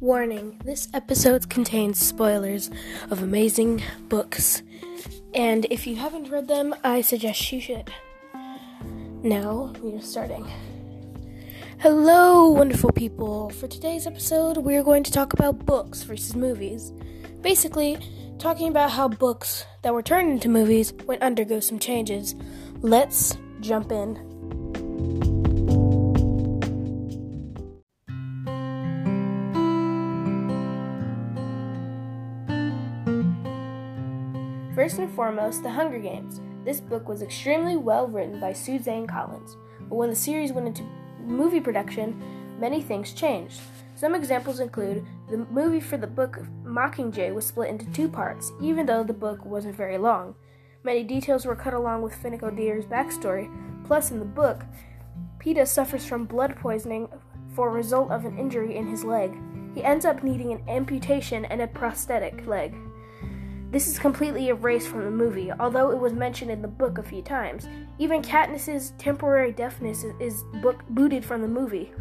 Warning 0.00 0.60
this 0.64 0.86
episode 0.94 1.50
contains 1.50 1.98
spoilers 1.98 2.70
of 3.10 3.20
amazing 3.20 3.82
books, 4.08 4.62
and 5.34 5.66
if 5.70 5.88
you 5.88 5.96
haven't 5.96 6.30
read 6.30 6.46
them, 6.46 6.72
I 6.84 7.00
suggest 7.00 7.50
you 7.50 7.60
should. 7.60 7.92
Now, 9.24 9.72
we 9.82 9.94
are 9.94 10.00
starting. 10.00 10.48
Hello, 11.80 12.48
wonderful 12.48 12.92
people. 12.92 13.50
For 13.50 13.66
today's 13.66 14.06
episode, 14.06 14.58
we 14.58 14.76
are 14.76 14.84
going 14.84 15.02
to 15.02 15.10
talk 15.10 15.32
about 15.32 15.66
books 15.66 16.04
versus 16.04 16.36
movies. 16.36 16.92
Basically, 17.40 17.98
talking 18.38 18.68
about 18.68 18.92
how 18.92 19.08
books 19.08 19.64
that 19.82 19.92
were 19.92 20.02
turned 20.04 20.30
into 20.30 20.48
movies 20.48 20.92
would 21.08 21.20
undergo 21.20 21.58
some 21.58 21.80
changes. 21.80 22.36
Let's 22.82 23.36
jump 23.58 23.90
in. 23.90 24.37
First 34.88 35.00
and 35.00 35.14
foremost, 35.14 35.62
The 35.62 35.68
Hunger 35.68 35.98
Games. 35.98 36.40
This 36.64 36.80
book 36.80 37.10
was 37.10 37.20
extremely 37.20 37.76
well 37.76 38.08
written 38.08 38.40
by 38.40 38.54
Suzanne 38.54 39.06
Collins, 39.06 39.54
but 39.80 39.96
when 39.96 40.08
the 40.08 40.16
series 40.16 40.50
went 40.50 40.66
into 40.66 40.82
movie 41.22 41.60
production, 41.60 42.18
many 42.58 42.80
things 42.80 43.12
changed. 43.12 43.60
Some 43.96 44.14
examples 44.14 44.60
include 44.60 45.04
the 45.28 45.44
movie 45.50 45.82
for 45.82 45.98
the 45.98 46.06
book 46.06 46.38
Mockingjay 46.64 47.34
was 47.34 47.44
split 47.44 47.68
into 47.68 47.84
two 47.90 48.08
parts, 48.08 48.50
even 48.62 48.86
though 48.86 49.04
the 49.04 49.12
book 49.12 49.44
wasn't 49.44 49.76
very 49.76 49.98
long. 49.98 50.34
Many 50.82 51.04
details 51.04 51.44
were 51.44 51.54
cut 51.54 51.74
along 51.74 52.00
with 52.00 52.14
Finnick 52.14 52.40
Odair's 52.40 52.86
backstory. 52.86 53.54
Plus, 53.84 54.10
in 54.10 54.18
the 54.18 54.24
book, 54.24 54.64
Peeta 55.38 55.66
suffers 55.66 56.06
from 56.06 56.24
blood 56.24 56.56
poisoning 56.56 57.10
for 57.54 57.68
a 57.68 57.72
result 57.72 58.10
of 58.10 58.24
an 58.24 58.38
injury 58.38 58.74
in 58.74 58.86
his 58.86 59.04
leg. 59.04 59.38
He 59.74 59.84
ends 59.84 60.06
up 60.06 60.22
needing 60.22 60.50
an 60.52 60.62
amputation 60.66 61.44
and 61.44 61.60
a 61.60 61.66
prosthetic 61.66 62.46
leg. 62.46 62.74
This 63.70 63.86
is 63.86 63.98
completely 63.98 64.48
erased 64.48 64.88
from 64.88 65.04
the 65.04 65.10
movie, 65.10 65.52
although 65.52 65.90
it 65.90 65.98
was 65.98 66.14
mentioned 66.14 66.50
in 66.50 66.62
the 66.62 66.68
book 66.68 66.96
a 66.96 67.02
few 67.02 67.20
times. 67.20 67.68
Even 67.98 68.22
Katniss's 68.22 68.94
temporary 68.96 69.52
deafness 69.52 70.06
is 70.18 70.42
book- 70.62 70.84
booted 70.88 71.22
from 71.22 71.42
the 71.42 71.48
movie. 71.48 71.92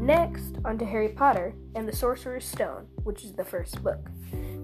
Next, 0.00 0.58
on 0.64 0.78
to 0.78 0.84
Harry 0.84 1.08
Potter 1.08 1.54
and 1.74 1.88
the 1.88 1.96
Sorcerer's 1.96 2.44
Stone, 2.44 2.86
which 3.02 3.24
is 3.24 3.32
the 3.32 3.44
first 3.44 3.82
book. 3.82 4.10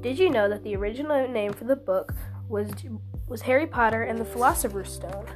Did 0.01 0.17
you 0.17 0.31
know 0.31 0.49
that 0.49 0.63
the 0.63 0.77
original 0.77 1.27
name 1.27 1.53
for 1.53 1.65
the 1.65 1.75
book 1.75 2.15
was 2.49 2.71
was 3.27 3.43
Harry 3.43 3.67
Potter 3.67 4.05
and 4.05 4.19
the 4.19 4.25
Philosopher's 4.25 4.93
Stone? 4.93 5.27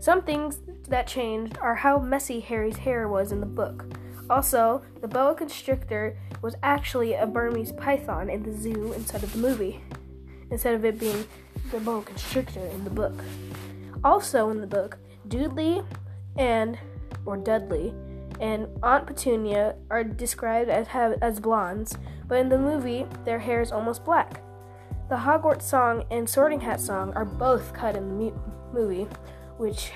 Some 0.00 0.22
things 0.22 0.60
that 0.88 1.06
changed 1.06 1.58
are 1.60 1.74
how 1.74 1.98
messy 1.98 2.40
Harry's 2.40 2.78
hair 2.78 3.06
was 3.06 3.32
in 3.32 3.40
the 3.40 3.46
book. 3.46 3.84
Also, 4.30 4.82
the 5.02 5.08
boa 5.08 5.34
constrictor 5.34 6.16
was 6.40 6.56
actually 6.62 7.12
a 7.12 7.26
Burmese 7.26 7.72
python 7.72 8.30
in 8.30 8.42
the 8.42 8.56
zoo 8.56 8.94
instead 8.94 9.22
of 9.22 9.30
the 9.32 9.38
movie, 9.38 9.82
instead 10.50 10.74
of 10.74 10.86
it 10.86 10.98
being 10.98 11.26
the 11.70 11.80
boa 11.80 12.00
constrictor 12.00 12.64
in 12.64 12.82
the 12.84 12.90
book. 12.90 13.12
Also 14.02 14.48
in 14.48 14.62
the 14.62 14.66
book, 14.66 14.96
Dudley 15.28 15.82
and 16.36 16.78
or 17.26 17.36
Dudley 17.36 17.92
and 18.40 18.68
Aunt 18.82 19.06
Petunia 19.06 19.76
are 19.90 20.02
described 20.02 20.70
as 20.70 20.86
have, 20.86 21.18
as 21.20 21.40
blondes, 21.40 21.98
but 22.26 22.38
in 22.38 22.48
the 22.48 22.58
movie 22.58 23.04
their 23.26 23.38
hair 23.38 23.60
is 23.60 23.70
almost 23.70 24.06
black. 24.06 24.42
The 25.10 25.16
Hogwarts 25.16 25.62
song 25.62 26.04
and 26.10 26.26
Sorting 26.26 26.60
Hat 26.60 26.80
song 26.80 27.12
are 27.12 27.26
both 27.26 27.74
cut 27.74 27.96
in 27.96 28.08
the 28.08 28.14
mu- 28.14 28.40
movie, 28.72 29.06
which 29.60 29.92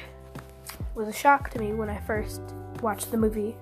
was 0.94 1.08
a 1.08 1.12
shock 1.12 1.48
to 1.48 1.58
me 1.58 1.72
when 1.72 1.88
I 1.88 1.98
first 2.00 2.42
watched 2.82 3.10
the 3.10 3.16
movie. 3.16 3.56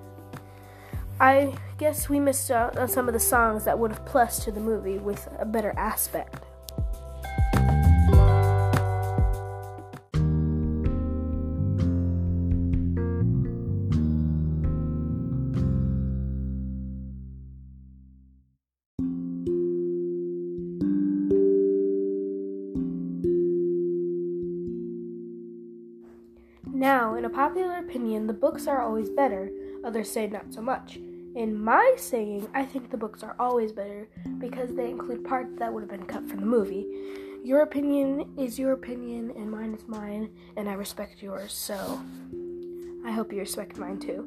I 1.20 1.54
guess 1.78 2.08
we 2.08 2.18
missed 2.18 2.50
out 2.50 2.76
on 2.76 2.88
some 2.88 3.06
of 3.06 3.14
the 3.14 3.20
songs 3.20 3.64
that 3.64 3.78
would 3.78 3.92
have 3.92 4.04
plus 4.04 4.44
to 4.44 4.50
the 4.50 4.58
movie 4.58 4.98
with 4.98 5.28
a 5.38 5.44
better 5.44 5.72
aspect. 5.76 6.41
In 27.22 27.26
a 27.26 27.30
popular 27.30 27.76
opinion, 27.76 28.26
the 28.26 28.32
books 28.32 28.66
are 28.66 28.82
always 28.82 29.08
better, 29.08 29.48
others 29.84 30.10
say 30.10 30.26
not 30.26 30.52
so 30.52 30.60
much. 30.60 30.96
In 31.36 31.56
my 31.56 31.94
saying, 31.96 32.48
I 32.52 32.64
think 32.64 32.90
the 32.90 32.96
books 32.96 33.22
are 33.22 33.36
always 33.38 33.70
better 33.70 34.08
because 34.38 34.74
they 34.74 34.90
include 34.90 35.24
parts 35.24 35.52
that 35.60 35.72
would 35.72 35.84
have 35.84 35.88
been 35.88 36.04
cut 36.04 36.28
from 36.28 36.40
the 36.40 36.46
movie. 36.46 36.84
Your 37.44 37.62
opinion 37.62 38.34
is 38.36 38.58
your 38.58 38.72
opinion, 38.72 39.30
and 39.36 39.48
mine 39.52 39.72
is 39.72 39.86
mine, 39.86 40.30
and 40.56 40.68
I 40.68 40.72
respect 40.72 41.22
yours, 41.22 41.52
so 41.52 42.02
I 43.06 43.12
hope 43.12 43.32
you 43.32 43.38
respect 43.38 43.78
mine 43.78 44.00
too. 44.00 44.26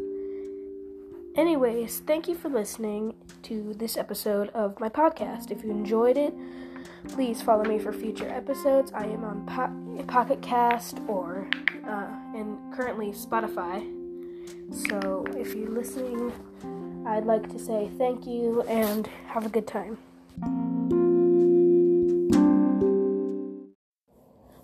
Anyways, 1.35 2.00
thank 2.00 2.29
you 2.29 2.35
for 2.35 2.47
listening 2.47 3.16
to 3.44 3.73
this 3.73 3.97
episode 3.97 4.47
of 4.51 4.79
my 4.79 4.88
podcast. 4.88 5.51
If 5.51 5.66
you 5.66 5.72
enjoyed 5.72 6.16
it, 6.16 6.33
please 7.09 7.41
follow 7.41 7.66
me 7.66 7.77
for 7.77 7.91
future 7.91 8.29
episodes. 8.29 8.94
I 8.94 9.07
am 9.07 9.25
on 9.25 9.45
po- 9.45 10.06
Pocket 10.06 10.41
Cast 10.41 11.00
or 11.09 11.50
uh, 11.85 12.07
and 12.35 12.73
currently 12.73 13.12
Spotify. 13.12 13.84
So 14.90 15.25
if 15.38 15.56
you're 15.56 15.69
listening, 15.69 16.31
I'd 17.07 17.25
like 17.25 17.50
to 17.51 17.59
say 17.59 17.90
thank 17.97 18.25
you 18.28 18.62
and 18.63 19.07
have 19.28 19.46
a 19.46 19.50
good 19.50 19.68
time. 19.68 19.97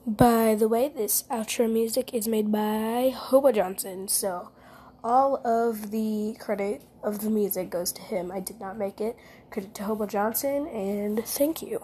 By 0.06 0.56
the 0.56 0.68
way, 0.68 0.90
this 0.90 1.24
outro 1.32 1.72
music 1.72 2.14
is 2.14 2.28
made 2.28 2.52
by 2.52 3.14
Hobo 3.16 3.52
Johnson, 3.52 4.08
so 4.08 4.50
all 5.04 5.42
of 5.48 5.92
the 5.92 6.36
credit 6.40 6.84
of 7.04 7.22
the 7.22 7.30
music 7.30 7.70
goes 7.70 7.92
to 7.94 8.02
him. 8.02 8.32
I 8.32 8.40
did 8.40 8.60
not 8.60 8.78
make 8.78 9.00
it. 9.02 9.16
Credit 9.50 9.74
to 9.76 9.84
Hobo 9.84 10.06
Johnson, 10.06 10.68
and 10.68 11.26
thank 11.26 11.62
you. 11.62 11.82